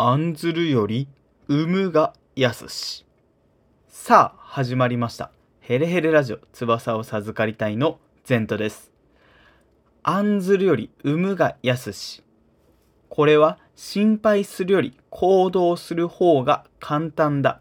[0.00, 1.08] 案ずるより
[1.48, 3.04] 産むが安し。
[3.88, 5.32] さあ、始まりました。
[5.58, 8.92] ヘレヘレラジオ翼を授かりたいのゼントです。
[10.04, 12.22] 案ずるより産むが安し。
[13.08, 17.60] これは心配するより行動する方が簡単だ。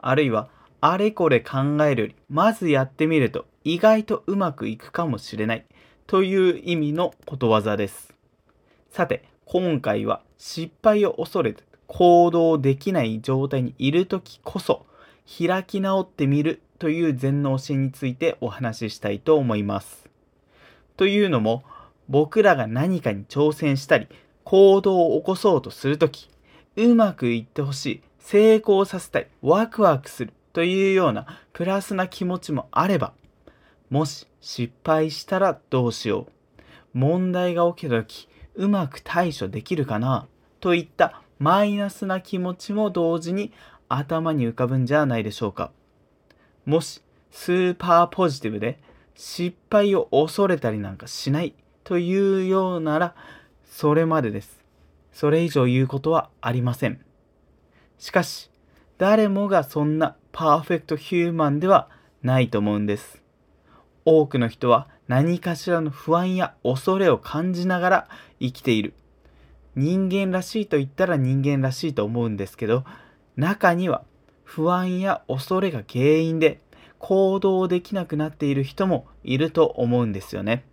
[0.00, 0.48] あるいは
[0.80, 5.66] あれこれ考えるよりまずやってみると意外とうまくいくかもしれない
[6.08, 8.12] という意味のことわざです。
[8.90, 14.86] さて、今回は失敗を恐れて行動できない状態にいるときこそ
[15.26, 20.08] 開き直ってみるという禅の教えについてお話ししたいと思います。
[20.96, 21.64] というのも
[22.08, 24.06] 僕らが何かに挑戦したり
[24.44, 26.30] 行動を起こそうとするとき
[26.76, 33.14] うまくいってほしい成功させたいワクワクするというようなプラスな気持ちもあれば
[33.90, 36.32] もし失敗したらどうしよう
[36.94, 38.28] 問題が起きたとき
[38.60, 40.26] うまく対処できるかな？
[40.60, 43.54] といったマイナスな気持ちも同時に
[43.88, 45.72] 頭に浮かぶんじゃないでしょうか。
[46.66, 48.78] もしスーパーポジティブで
[49.14, 51.54] 失敗を恐れたりなんかしない
[51.84, 53.14] というようなら
[53.64, 54.62] それまでです。
[55.10, 57.00] それ以上言うことはありません。
[57.98, 58.50] しかし
[58.98, 61.88] 誰もがそんなパーフェクトヒューマンでは
[62.22, 63.22] ないと思うんです。
[64.04, 68.08] 多くの人は何かしらの不安や恐れを感じながら
[68.40, 68.94] 生きている。
[69.76, 72.84] 人間らしいと言ったら人間らしいと思うんですけど、
[73.36, 74.04] 中には
[74.44, 76.60] 不安や恐れが原因で
[76.98, 80.64] 行動できなくなっている人もいると思うんですよね。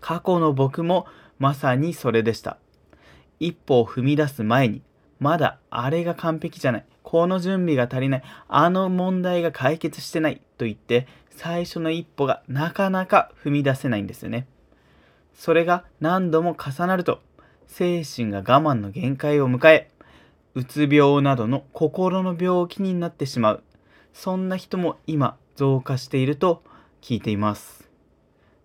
[0.00, 1.06] 過去の僕も
[1.38, 2.58] まさにそれでした。
[3.38, 4.82] 一歩を踏み出す前に、
[5.18, 14.46] まだあれが完璧じゃない、この準備が足りない、あの問題が解決してないと言って、最初の一歩がなかなか踏み出せないんですよね。
[15.32, 17.22] それが何度も重なると、
[17.66, 19.90] 精神が我慢の限界を迎え、
[20.54, 23.62] うつ病などの心の病気になってしまう。
[24.12, 26.62] そんな人も今増加していると
[27.00, 27.88] 聞いています。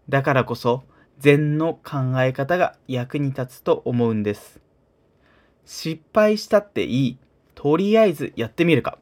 [0.10, 0.84] だからこそ、
[1.18, 4.60] 禅の考え方が役に立つと思うんです。
[5.66, 7.18] 失敗したっていい。
[7.54, 8.98] とりあえずやってみるか。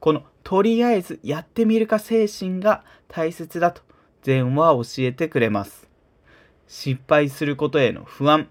[0.00, 3.82] このとりあえずやってみるか精神が大切だと
[4.22, 5.88] 禅は教えてくれます。
[6.68, 8.46] 失敗することへの不安、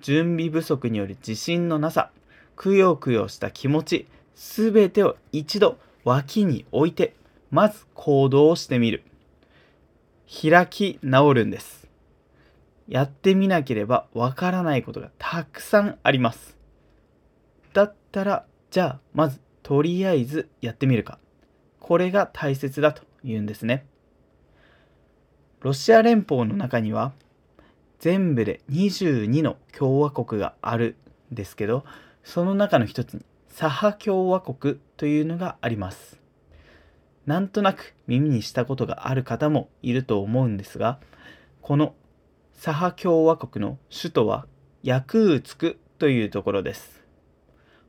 [0.00, 2.10] 準備不足による自信のなさ、
[2.56, 7.14] くよくよした気持ち、すべてを一度脇に置いて、
[7.50, 9.02] まず行動をしてみる。
[10.26, 11.86] 開き直るんです。
[12.88, 16.56] やってみなければわからないことがたくさんあります。
[17.74, 21.18] だったら、じゃあまずとりあえずやってみるか。
[21.84, 23.84] これが大切だと言うんですね。
[25.60, 27.12] ロシア連邦の中には
[27.98, 30.96] 全部で22の共和国がある
[31.30, 31.84] んですけど、
[32.22, 36.18] その中の一つにサハ共和国というのがあります。
[37.26, 41.00] なんとなく耳にしたことがある方もいると思うんですが、
[41.60, 41.94] この
[42.54, 44.46] サハ共和国の首都は
[44.82, 47.04] ヤクーツクというところです。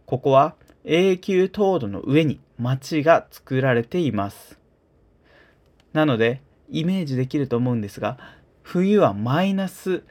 [0.06, 0.56] ここは
[0.88, 4.60] 永久凍土の上に町が作られています。
[5.94, 8.20] なので、イメージできると思うんですが、
[8.62, 10.04] 冬はマイナス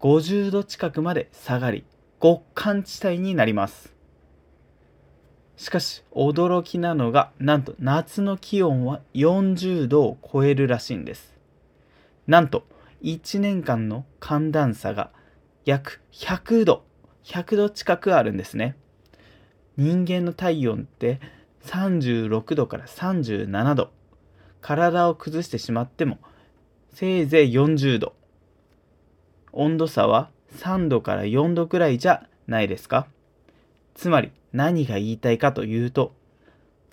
[0.00, 1.84] 50度近くまで下がり、
[2.20, 3.94] 極寒地帯になります。
[5.56, 11.34] しかし、驚きなのが、なんと夏の気温は40度を超えるらしいんです。
[12.26, 12.64] なんと、
[13.02, 15.12] 1年間の寒暖差が
[15.64, 16.84] 約100度、
[17.24, 18.76] 100度近くあるんですね。
[19.76, 21.20] 人間の体温って
[21.64, 23.90] 36度から37度。
[24.60, 26.18] 体を崩してしまっても
[26.92, 28.14] せいぜい40度。
[29.52, 33.06] 温度差は3度から4度くらいじゃないですか
[33.94, 36.12] つまり何が言いたいかというと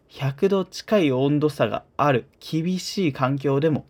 [0.09, 3.85] 100度近い温度差がある厳しい環境でも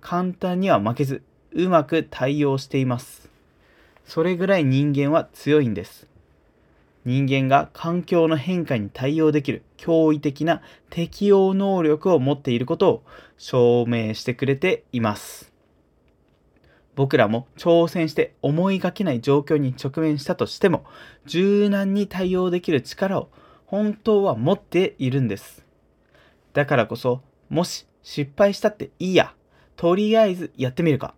[0.00, 1.22] 簡単には負けず
[1.52, 3.28] うまく対応しています。
[4.04, 6.08] それぐらい人間は強いんです。
[7.04, 13.02] 人間が環境の変化に対応できる驚異的な適応能力を持っていることを
[13.38, 15.52] 証明してくれています。
[16.94, 20.84] 僕らも挑戦して思いがけない状況に直面したとしても
[21.24, 23.30] 柔軟に対応できる力を
[23.64, 25.64] 本当は持っているんです。
[26.52, 29.34] だからこそもし失敗したっていいや
[29.76, 31.14] とりあえずやってみるか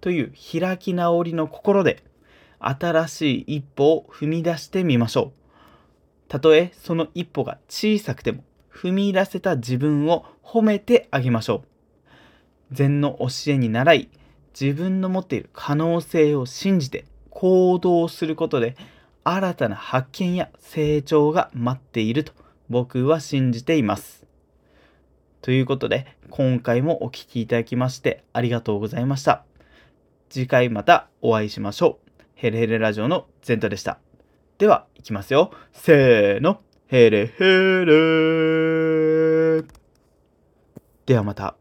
[0.00, 2.02] という開き直りの心で
[2.58, 6.28] 新しい一歩を踏み出してみましょう。
[6.28, 11.68] たとえその一歩が小さくても踏み出せた自分を褒めてあげましょう。
[12.72, 14.08] 禅の教えに倣い
[14.58, 18.76] 自分の持っている可能性を信じて行動することで
[19.24, 22.32] 新たな発見や成長が待っていると
[22.68, 24.26] 僕は信じています。
[25.40, 29.44] ということで今回もお聴きいただきましてありがとうございました。
[30.28, 32.07] 次回またお会いしましょう。
[32.38, 33.98] ヘレヘレラジオのゼントでした。
[34.58, 35.50] では、いきますよ。
[35.72, 36.60] せーの。
[36.86, 37.44] ヘレヘ
[37.84, 39.64] レ
[41.04, 41.56] ではまた。